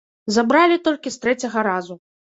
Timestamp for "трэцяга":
1.27-1.65